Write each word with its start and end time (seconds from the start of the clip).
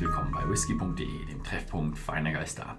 willkommen 0.00 0.32
bei 0.32 0.48
whisky.de, 0.48 1.26
dem 1.26 1.44
Treffpunkt 1.44 1.98
feiner 1.98 2.32
Geister. 2.32 2.78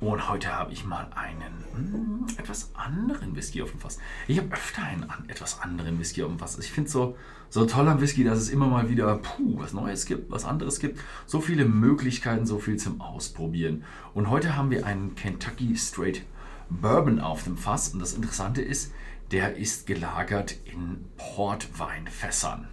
Und 0.00 0.28
heute 0.28 0.52
habe 0.52 0.72
ich 0.72 0.84
mal 0.84 1.08
einen 1.14 2.24
mm, 2.24 2.26
etwas 2.38 2.72
anderen 2.74 3.36
Whisky 3.36 3.62
auf 3.62 3.70
dem 3.70 3.78
Fass. 3.78 3.98
Ich 4.26 4.38
habe 4.38 4.52
öfter 4.52 4.82
einen 4.82 5.04
an, 5.08 5.28
etwas 5.28 5.62
anderen 5.62 6.00
Whisky 6.00 6.24
auf 6.24 6.30
dem 6.30 6.40
Fass. 6.40 6.58
Ich 6.58 6.72
finde 6.72 6.88
es 6.88 6.92
so, 6.92 7.16
so 7.50 7.66
toll 7.66 7.86
am 7.86 8.00
Whisky, 8.00 8.24
dass 8.24 8.38
es 8.38 8.48
immer 8.48 8.66
mal 8.66 8.90
wieder 8.90 9.16
puh, 9.18 9.60
was 9.60 9.74
Neues 9.74 10.06
gibt, 10.06 10.28
was 10.28 10.44
anderes 10.44 10.80
gibt. 10.80 10.98
So 11.24 11.40
viele 11.40 11.66
Möglichkeiten, 11.66 12.46
so 12.46 12.58
viel 12.58 12.76
zum 12.78 13.00
Ausprobieren. 13.00 13.84
Und 14.12 14.28
heute 14.28 14.56
haben 14.56 14.70
wir 14.70 14.84
einen 14.86 15.14
Kentucky 15.14 15.76
Straight 15.76 16.24
Bourbon 16.68 17.20
auf 17.20 17.44
dem 17.44 17.56
Fass. 17.56 17.90
Und 17.90 18.00
das 18.00 18.14
Interessante 18.14 18.60
ist, 18.60 18.92
der 19.30 19.56
ist 19.56 19.86
gelagert 19.86 20.56
in 20.64 21.04
Portweinfässern. 21.16 22.66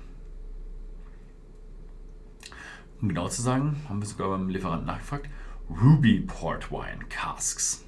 Um 3.03 3.09
genau 3.09 3.27
zu 3.27 3.41
sagen, 3.41 3.75
haben 3.89 3.99
wir 3.99 4.05
sogar 4.05 4.29
beim 4.29 4.47
Lieferanten 4.47 4.87
nachgefragt, 4.87 5.27
Ruby 5.69 6.21
Port 6.21 6.71
Wine 6.71 7.03
Casks. 7.09 7.83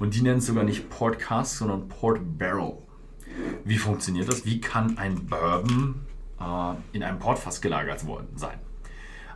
Und 0.00 0.16
die 0.16 0.20
nennen 0.20 0.38
es 0.38 0.46
sogar 0.46 0.64
nicht 0.64 0.90
Port 0.90 1.20
Cask, 1.20 1.58
sondern 1.58 1.86
Port 1.86 2.18
Barrel. 2.38 2.78
Wie 3.64 3.78
funktioniert 3.78 4.28
das? 4.28 4.44
Wie 4.44 4.60
kann 4.60 4.98
ein 4.98 5.26
Bourbon 5.26 6.00
äh, 6.40 6.74
in 6.90 7.04
einem 7.04 7.20
Portfass 7.20 7.60
gelagert 7.60 8.04
worden 8.04 8.30
sein? 8.34 8.58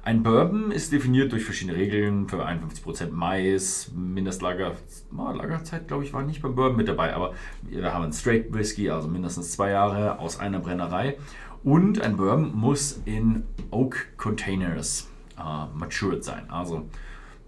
Ein 0.02 0.24
Bourbon 0.24 0.72
ist 0.72 0.90
definiert 0.90 1.30
durch 1.30 1.44
verschiedene 1.44 1.76
Regeln 1.78 2.28
für 2.28 2.44
51% 2.44 3.12
Mais, 3.12 3.92
Mindestlager, 3.94 4.74
oh, 5.16 5.30
Lagerzeit 5.30 5.86
glaube 5.86 6.02
ich 6.02 6.12
war 6.12 6.22
nicht 6.22 6.42
beim 6.42 6.56
Bourbon 6.56 6.76
mit 6.76 6.88
dabei, 6.88 7.14
aber 7.14 7.34
wir 7.62 7.94
haben 7.94 8.02
einen 8.02 8.12
Straight 8.12 8.52
Whisky, 8.52 8.90
also 8.90 9.06
mindestens 9.06 9.52
zwei 9.52 9.70
Jahre 9.70 10.18
aus 10.18 10.40
einer 10.40 10.58
Brennerei. 10.58 11.16
Und 11.64 12.00
ein 12.00 12.16
Bourbon 12.16 12.54
muss 12.54 13.00
in 13.04 13.44
Oak 13.70 14.16
Containers 14.16 15.08
äh, 15.38 15.66
matured 15.74 16.24
sein, 16.24 16.48
also 16.50 16.88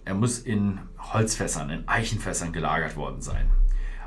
er 0.08 0.14
muss 0.14 0.38
in 0.38 0.80
Holzfässern, 0.98 1.68
in 1.68 1.86
Eichenfässern 1.86 2.52
gelagert 2.52 2.96
worden 2.96 3.20
sein. 3.20 3.50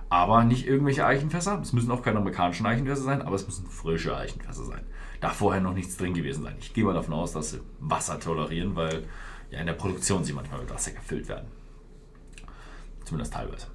Aber 0.10 0.44
nicht 0.44 0.68
irgendwelche 0.68 1.06
Eichenfässer. 1.06 1.60
Es 1.62 1.74
müssen 1.74 1.92
auch 1.92 2.02
keine 2.02 2.18
amerikanischen 2.18 2.66
Eichenfässer 2.66 3.04
sein, 3.04 3.22
aber 3.22 3.36
es 3.36 3.46
müssen 3.46 3.68
frische 3.68 4.18
Eichenfässer 4.18 4.66
sein. 4.66 4.82
Da 5.22 5.30
vorher 5.30 5.62
noch 5.62 5.76
nichts 5.76 5.98
drin 5.98 6.16
gewesen 6.16 6.44
sein. 6.44 6.56
Ich 6.60 6.74
gehe 6.74 6.84
mal 6.84 6.96
davon 6.96 7.14
aus, 7.14 7.34
dass 7.34 7.52
sie 7.52 7.62
Wasser 7.80 8.20
tolerieren, 8.20 8.76
weil 8.76 9.06
ja 9.52 9.60
in 9.60 9.68
der 9.68 9.74
Produktion 9.74 10.24
sie 10.24 10.34
manchmal 10.34 10.62
mit 10.62 10.72
Wasser 10.72 10.92
gefüllt 10.92 11.30
werden. 11.30 11.46
Zumindest 13.06 13.34
teilweise. 13.34 13.68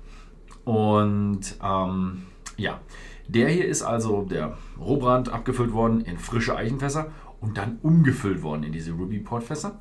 Und 0.64 1.56
ähm, 1.62 2.26
ja, 2.56 2.80
der 3.28 3.48
hier 3.48 3.66
ist 3.66 3.82
also 3.82 4.22
der 4.22 4.56
Rohbrand 4.78 5.28
abgefüllt 5.28 5.72
worden 5.72 6.00
in 6.00 6.18
frische 6.18 6.56
Eichenfässer 6.56 7.12
und 7.40 7.58
dann 7.58 7.78
umgefüllt 7.82 8.42
worden 8.42 8.62
in 8.62 8.72
diese 8.72 8.92
Ruby 8.92 9.18
Port 9.18 9.44
Fässer 9.44 9.78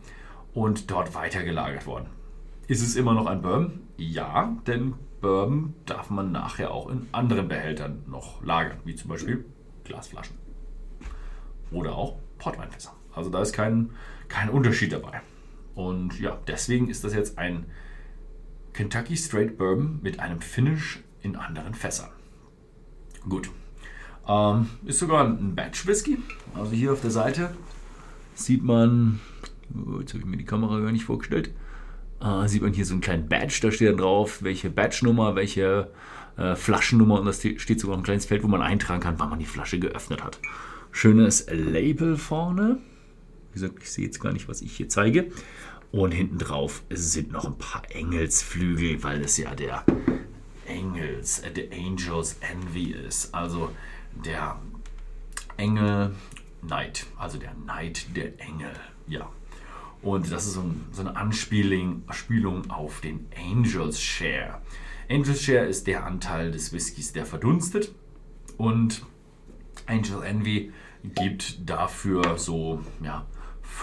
und 0.53 0.89
dort 0.91 1.13
weitergelagert 1.15 1.85
worden. 1.85 2.07
Ist 2.67 2.81
es 2.81 2.95
immer 2.95 3.13
noch 3.13 3.27
ein 3.27 3.41
Bourbon? 3.41 3.81
Ja, 3.97 4.55
denn 4.65 4.95
Bourbon 5.21 5.75
darf 5.85 6.09
man 6.09 6.31
nachher 6.31 6.71
auch 6.71 6.89
in 6.89 7.07
anderen 7.11 7.47
Behältern 7.47 8.03
noch 8.07 8.43
lagern, 8.43 8.79
wie 8.83 8.95
zum 8.95 9.09
Beispiel 9.09 9.45
Glasflaschen 9.83 10.37
oder 11.71 11.95
auch 11.95 12.17
Portweinfässer. 12.39 12.93
Also 13.13 13.29
da 13.29 13.41
ist 13.41 13.53
kein, 13.53 13.91
kein 14.27 14.49
Unterschied 14.49 14.91
dabei. 14.91 15.21
Und 15.75 16.19
ja, 16.19 16.37
deswegen 16.47 16.89
ist 16.89 17.03
das 17.03 17.13
jetzt 17.13 17.37
ein 17.37 17.65
Kentucky 18.73 19.15
Straight 19.15 19.57
Bourbon 19.57 19.99
mit 20.01 20.19
einem 20.19 20.41
Finish 20.41 21.03
in 21.21 21.35
anderen 21.35 21.73
Fässern. 21.73 22.09
Gut. 23.27 23.49
Ähm, 24.27 24.69
ist 24.85 24.99
sogar 24.99 25.25
ein 25.25 25.55
Batch 25.55 25.85
Whisky. 25.87 26.17
Also 26.53 26.71
hier 26.71 26.93
auf 26.93 27.01
der 27.01 27.11
Seite 27.11 27.55
sieht 28.33 28.63
man, 28.63 29.19
oh, 29.73 29.99
jetzt 29.99 30.13
habe 30.13 30.19
ich 30.19 30.25
mir 30.25 30.37
die 30.37 30.45
Kamera 30.45 30.79
gar 30.79 30.91
nicht 30.91 31.05
vorgestellt, 31.05 31.51
äh, 32.21 32.47
sieht 32.47 32.61
man 32.61 32.73
hier 32.73 32.85
so 32.85 32.93
einen 32.93 33.01
kleinen 33.01 33.27
Badge, 33.27 33.59
da 33.61 33.71
steht 33.71 33.89
dann 33.89 33.97
drauf, 33.97 34.43
welche 34.43 34.69
Badge-Nummer, 34.69 35.35
welche 35.35 35.91
äh, 36.37 36.55
Flaschennummer 36.55 37.19
und 37.19 37.25
das 37.25 37.39
steht 37.39 37.79
sogar 37.79 37.97
ein 37.97 38.03
kleines 38.03 38.25
Feld, 38.25 38.43
wo 38.43 38.47
man 38.47 38.61
eintragen 38.61 39.01
kann, 39.01 39.19
wann 39.19 39.29
man 39.29 39.39
die 39.39 39.45
Flasche 39.45 39.79
geöffnet 39.79 40.23
hat. 40.23 40.39
Schönes 40.91 41.47
Label 41.49 42.17
vorne. 42.17 42.77
Wie 43.51 43.59
gesagt, 43.59 43.81
ich 43.81 43.91
sehe 43.91 44.05
jetzt 44.05 44.19
gar 44.19 44.33
nicht, 44.33 44.47
was 44.47 44.61
ich 44.61 44.75
hier 44.75 44.89
zeige. 44.89 45.31
Und 45.91 46.11
hinten 46.11 46.37
drauf 46.37 46.83
sind 46.89 47.31
noch 47.31 47.45
ein 47.45 47.57
paar 47.57 47.83
Engelsflügel, 47.89 49.01
weil 49.03 49.21
es 49.21 49.37
ja 49.37 49.55
der 49.55 49.85
Engels, 50.85 51.39
äh, 51.39 51.51
der 51.51 51.71
Angels 51.71 52.37
Envy 52.41 52.91
ist. 52.91 53.33
Also 53.33 53.71
der 54.13 54.59
Engel 55.57 56.15
Knight, 56.61 57.05
also 57.17 57.37
der 57.37 57.51
Knight 57.51 58.15
der 58.15 58.39
Engel. 58.39 58.73
Ja, 59.07 59.29
und 60.01 60.31
das 60.31 60.45
ist 60.45 60.53
so, 60.53 60.61
ein, 60.61 60.85
so 60.91 61.01
eine 61.01 61.15
Anspielung, 61.15 62.03
Anspielung 62.07 62.69
auf 62.69 63.01
den 63.01 63.27
Angels 63.37 64.01
Share. 64.01 64.61
Angels 65.09 65.41
Share 65.41 65.65
ist 65.65 65.87
der 65.87 66.05
Anteil 66.05 66.51
des 66.51 66.73
Whiskys, 66.73 67.13
der 67.13 67.25
verdunstet. 67.25 67.93
Und 68.57 69.05
Angel 69.85 70.23
Envy 70.23 70.71
gibt 71.03 71.69
dafür 71.69 72.37
so 72.37 72.83
ja, 73.03 73.25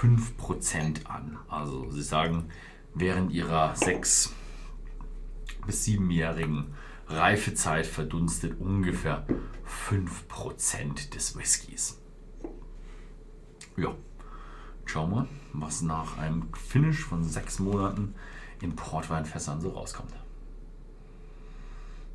5% 0.00 1.06
an. 1.06 1.38
Also 1.48 1.90
sie 1.90 2.02
sagen, 2.02 2.46
während 2.94 3.32
ihrer 3.32 3.74
6- 3.74 4.30
bis 5.66 5.86
7-jährigen 5.86 6.74
Reifezeit 7.08 7.86
verdunstet 7.86 8.60
ungefähr 8.60 9.26
5% 9.88 11.10
des 11.10 11.36
Whiskys. 11.36 11.98
Ja, 13.76 13.94
Schauen 14.92 15.10
wir, 15.10 15.28
was 15.54 15.80
nach 15.80 16.18
einem 16.18 16.48
Finish 16.52 17.02
von 17.02 17.24
sechs 17.24 17.58
Monaten 17.58 18.14
in 18.60 18.76
Portweinfässern 18.76 19.58
so 19.60 19.70
rauskommt. 19.70 20.12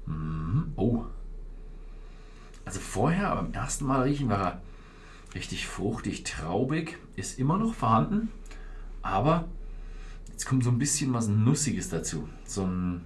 Mhm. 0.06 0.74
Oh. 0.76 1.06
Also 2.66 2.80
vorher, 2.80 3.36
beim 3.36 3.52
ersten 3.52 3.86
Mal 3.86 4.04
riechen 4.04 4.30
war 4.30 4.40
er 4.40 4.62
richtig 5.34 5.66
fruchtig, 5.66 6.24
traubig, 6.24 6.98
ist 7.16 7.40
immer 7.40 7.58
noch 7.58 7.74
vorhanden, 7.74 8.30
aber 9.02 9.46
jetzt 10.30 10.46
kommt 10.46 10.64
so 10.64 10.70
ein 10.70 10.78
bisschen 10.78 11.14
was 11.14 11.28
Nussiges 11.28 11.90
dazu. 11.90 12.30
So 12.46 12.64
ein, 12.64 13.06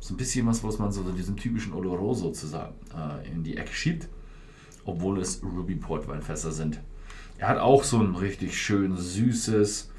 so 0.00 0.14
ein 0.14 0.16
bisschen 0.16 0.46
was, 0.46 0.64
was 0.64 0.78
man 0.78 0.90
so 0.90 1.02
diesem 1.12 1.36
typischen 1.36 1.74
Oloroso 1.74 2.24
sozusagen 2.24 2.74
äh, 2.96 3.28
in 3.28 3.44
die 3.44 3.56
Ecke 3.56 3.72
schiebt, 3.72 4.08
obwohl 4.84 5.20
es 5.20 5.42
Ruby 5.42 5.76
Portweinfässer 5.76 6.52
sind. 6.52 6.80
Er 7.38 7.48
hat 7.48 7.58
auch 7.58 7.84
so 7.84 7.98
ein 8.00 8.16
richtig 8.16 8.58
schön 8.60 8.96
süßes, 8.96 9.90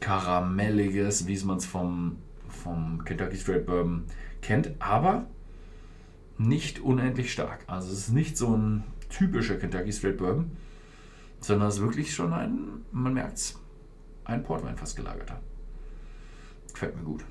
karamelliges, 0.00 1.26
wie 1.26 1.38
man 1.44 1.58
es 1.58 1.66
vom, 1.66 2.16
vom 2.48 3.04
Kentucky 3.04 3.36
Straight 3.36 3.66
Bourbon 3.66 4.04
kennt, 4.40 4.70
aber 4.78 5.26
nicht 6.38 6.80
unendlich 6.80 7.32
stark. 7.32 7.64
Also 7.66 7.92
es 7.92 7.98
ist 7.98 8.12
nicht 8.12 8.38
so 8.38 8.56
ein 8.56 8.84
typischer 9.10 9.56
Kentucky 9.56 9.92
Straight 9.92 10.16
Bourbon, 10.16 10.50
sondern 11.40 11.68
es 11.68 11.76
ist 11.76 11.82
wirklich 11.82 12.14
schon 12.14 12.32
ein, 12.32 12.84
man 12.92 13.12
merkt 13.12 13.36
es, 13.36 13.58
ein 14.24 14.42
Portwein 14.42 14.76
fast 14.76 14.96
gelagerter. 14.96 15.40
Gefällt 16.72 16.96
mir 16.96 17.02
gut. 17.02 17.24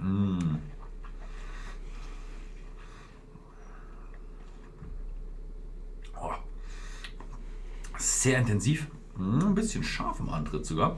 Mm. 0.00 0.58
Oh. 6.16 6.34
Sehr 8.18 8.40
intensiv, 8.40 8.88
mm, 9.16 9.44
ein 9.44 9.54
bisschen 9.54 9.84
scharf 9.84 10.18
im 10.18 10.28
Antritt 10.28 10.66
sogar. 10.66 10.96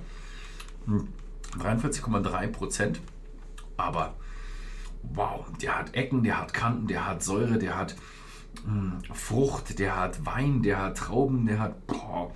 43,3 1.58 2.46
mm. 2.46 2.52
Prozent. 2.52 3.02
Aber 3.76 4.14
wow, 5.02 5.44
der 5.60 5.78
hat 5.78 5.94
Ecken, 5.94 6.22
der 6.22 6.40
hat 6.40 6.54
Kanten, 6.54 6.86
der 6.86 7.06
hat 7.06 7.22
Säure, 7.22 7.58
der 7.58 7.76
hat 7.76 7.94
mh, 8.66 9.00
Frucht, 9.12 9.78
der 9.78 10.00
hat 10.00 10.24
Wein, 10.24 10.62
der 10.62 10.80
hat 10.80 10.96
Trauben, 10.96 11.44
der 11.44 11.58
hat 11.58 11.86
boah, 11.86 12.32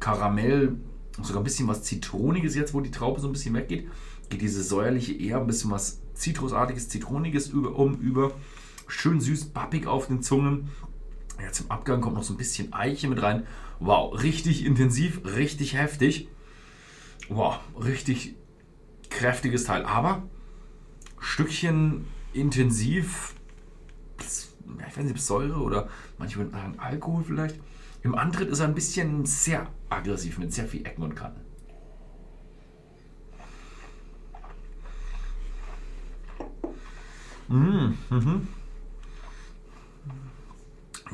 Karamell, 0.00 0.76
sogar 1.20 1.42
ein 1.42 1.44
bisschen 1.44 1.68
was 1.68 1.82
Zitroniges 1.82 2.54
jetzt, 2.54 2.72
wo 2.72 2.80
die 2.80 2.90
Traube 2.90 3.20
so 3.20 3.26
ein 3.26 3.34
bisschen 3.34 3.54
weggeht. 3.54 3.90
Geht 4.30 4.40
diese 4.40 4.62
säuerliche 4.62 5.12
eher 5.12 5.40
ein 5.40 5.46
bisschen 5.46 5.70
was 5.70 6.00
zitrusartiges, 6.14 6.88
zitroniges 6.88 7.48
über, 7.48 7.76
um 7.76 7.96
über. 7.96 8.32
Schön 8.88 9.20
süß, 9.20 9.50
pappig 9.50 9.86
auf 9.86 10.06
den 10.06 10.22
Zungen. 10.22 10.70
Jetzt 11.42 11.60
im 11.60 11.70
Abgang 11.70 12.00
kommt 12.00 12.14
noch 12.14 12.22
so 12.22 12.32
ein 12.32 12.36
bisschen 12.36 12.72
Eiche 12.72 13.08
mit 13.08 13.20
rein. 13.20 13.46
Wow, 13.80 14.22
richtig 14.22 14.64
intensiv, 14.64 15.20
richtig 15.24 15.74
heftig. 15.74 16.28
Wow, 17.28 17.58
richtig 17.82 18.36
kräftiges 19.10 19.64
Teil. 19.64 19.84
Aber 19.84 20.22
Stückchen 21.18 22.06
intensiv, 22.32 23.34
ich 24.18 24.96
weiß 24.96 25.04
nicht, 25.04 25.20
Säure 25.20 25.60
oder 25.60 25.88
manche 26.18 26.36
würden 26.36 26.52
sagen 26.52 26.78
Alkohol 26.78 27.24
vielleicht. 27.24 27.58
Im 28.02 28.14
Antritt 28.14 28.48
ist 28.48 28.60
er 28.60 28.68
ein 28.68 28.74
bisschen 28.74 29.26
sehr 29.26 29.68
aggressiv 29.88 30.38
mit 30.38 30.52
sehr 30.52 30.66
viel 30.66 30.86
Ecken 30.86 31.02
und 31.02 31.14
Kanten. 31.14 31.40
Mm, 37.48 37.98
mhm. 38.10 38.48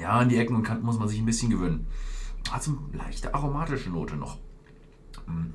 Ja, 0.09 0.21
an 0.21 0.31
die 0.31 0.39
Ecken 0.39 0.57
und 0.57 0.63
Kanten 0.63 0.87
muss 0.87 0.99
man 0.99 1.07
sich 1.07 1.19
ein 1.19 1.27
bisschen 1.27 1.51
gewöhnen. 1.51 1.87
Hat 2.51 2.63
so 2.63 2.71
eine 2.71 2.97
leichte 2.97 3.35
aromatische 3.35 3.91
Note 3.91 4.17
noch. 4.17 4.39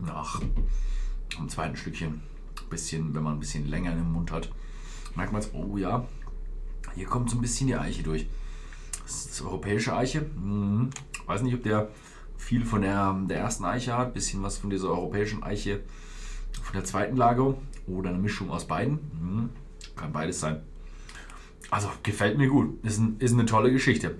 Nach 0.05 0.39
dem 1.35 1.49
zweiten 1.49 1.75
Stückchen. 1.75 2.21
Bisschen, 2.69 3.15
wenn 3.15 3.23
man 3.23 3.33
ein 3.33 3.39
bisschen 3.39 3.67
länger 3.67 3.95
den 3.95 4.11
Mund 4.11 4.31
hat, 4.31 4.51
merkt 5.15 5.31
man 5.31 5.41
es, 5.41 5.49
oh 5.55 5.75
ja, 5.77 6.05
hier 6.93 7.07
kommt 7.07 7.31
so 7.31 7.37
ein 7.37 7.41
bisschen 7.41 7.65
die 7.65 7.75
Eiche 7.75 8.03
durch. 8.03 8.27
Das 9.01 9.25
ist 9.25 9.41
europäische 9.41 9.97
Eiche. 9.97 10.19
Hm, 10.19 10.91
weiß 11.25 11.41
nicht, 11.41 11.55
ob 11.55 11.63
der 11.63 11.89
viel 12.37 12.63
von 12.63 12.83
der, 12.83 13.11
der 13.27 13.39
ersten 13.39 13.65
Eiche 13.65 13.97
hat, 13.97 14.13
bisschen 14.13 14.43
was 14.43 14.59
von 14.59 14.69
dieser 14.69 14.89
europäischen 14.89 15.41
Eiche 15.41 15.81
von 16.61 16.73
der 16.73 16.83
zweiten 16.83 17.17
Lagerung 17.17 17.57
oder 17.87 18.09
eine 18.09 18.19
Mischung 18.19 18.51
aus 18.51 18.67
beiden. 18.67 18.99
Hm, 19.19 19.49
kann 19.95 20.13
beides 20.13 20.39
sein. 20.39 20.61
Also 21.71 21.89
gefällt 22.03 22.37
mir 22.37 22.49
gut. 22.49 22.85
Ist, 22.85 22.99
ein, 22.99 23.15
ist 23.17 23.33
eine 23.33 23.47
tolle 23.47 23.71
Geschichte. 23.71 24.15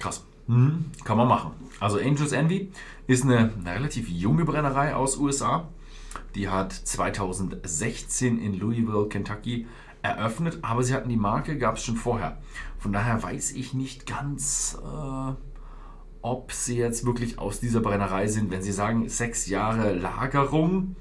Krass. 0.00 0.24
Hm, 0.48 0.86
kann 1.04 1.16
man 1.16 1.28
machen. 1.28 1.52
Also 1.78 1.98
Angels 1.98 2.32
Envy 2.32 2.72
ist 3.06 3.22
eine, 3.22 3.52
eine 3.52 3.74
relativ 3.74 4.08
junge 4.08 4.44
Brennerei 4.44 4.96
aus 4.96 5.16
USA. 5.16 5.68
Die 6.34 6.48
hat 6.48 6.72
2016 6.72 8.40
in 8.40 8.58
Louisville, 8.58 9.06
Kentucky 9.08 9.68
eröffnet, 10.02 10.58
aber 10.62 10.82
sie 10.82 10.94
hatten 10.94 11.08
die 11.08 11.16
Marke, 11.16 11.58
gab 11.58 11.76
es 11.76 11.84
schon 11.84 11.96
vorher. 11.96 12.38
Von 12.78 12.92
daher 12.92 13.22
weiß 13.22 13.52
ich 13.52 13.74
nicht 13.74 14.06
ganz, 14.06 14.78
äh, 14.82 15.32
ob 16.22 16.52
sie 16.52 16.78
jetzt 16.78 17.04
wirklich 17.04 17.38
aus 17.38 17.60
dieser 17.60 17.80
Brennerei 17.80 18.26
sind. 18.26 18.50
Wenn 18.50 18.62
sie 18.62 18.72
sagen, 18.72 19.08
sechs 19.08 19.46
Jahre 19.46 19.92
Lagerung 19.92 20.96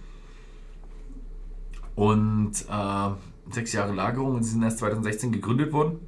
und 1.95 2.52
äh, 2.69 3.10
sechs 3.52 3.74
Jahre 3.74 3.94
Lagerung 3.94 4.36
und 4.36 4.44
sie 4.44 4.52
sind 4.52 4.63
erst 4.63 4.80
2016 4.80 5.31
gegründet 5.31 5.72
worden. 5.72 6.00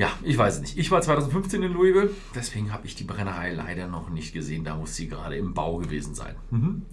Ja, 0.00 0.08
ich 0.22 0.38
weiß 0.38 0.54
es 0.54 0.60
nicht. 0.62 0.78
Ich 0.78 0.90
war 0.90 1.02
2015 1.02 1.62
in 1.62 1.74
Louisville, 1.74 2.08
deswegen 2.34 2.72
habe 2.72 2.86
ich 2.86 2.94
die 2.94 3.04
Brennerei 3.04 3.52
leider 3.52 3.86
noch 3.86 4.08
nicht 4.08 4.32
gesehen. 4.32 4.64
Da 4.64 4.74
muss 4.74 4.96
sie 4.96 5.08
gerade 5.08 5.36
im 5.36 5.52
Bau 5.52 5.76
gewesen 5.76 6.14
sein. 6.14 6.36
Mhm. 6.50 6.86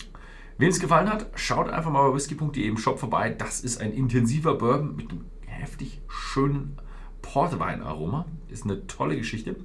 Wem 0.57 0.68
es 0.68 0.81
gefallen 0.81 1.09
hat, 1.09 1.27
schaut 1.36 1.69
einfach 1.69 1.89
mal 1.89 2.09
bei 2.09 2.15
whisky.de 2.15 2.68
im 2.68 2.77
Shop 2.77 3.00
vorbei. 3.00 3.30
Das 3.30 3.62
ist 3.62 3.80
ein 3.80 3.94
intensiver 3.94 4.56
Bourbon 4.56 4.98
mit 4.98 5.09
einem 5.09 5.24
heftig 5.45 6.01
schönen 6.09 6.81
Portwein-Aroma. 7.21 8.25
Ist 8.50 8.65
eine 8.65 8.86
tolle 8.88 9.15
Geschichte. 9.15 9.56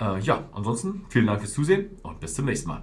Äh, 0.00 0.18
ja, 0.18 0.48
ansonsten 0.50 1.04
vielen 1.10 1.28
Dank 1.28 1.38
fürs 1.38 1.52
Zusehen 1.52 1.90
und 2.02 2.18
bis 2.18 2.34
zum 2.34 2.46
nächsten 2.46 2.70
Mal. 2.70 2.82